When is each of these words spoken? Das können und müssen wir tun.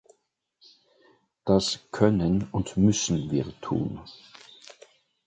Das 1.45 1.79
können 1.91 2.47
und 2.51 2.75
müssen 2.75 3.29
wir 3.29 3.45
tun. 3.61 4.01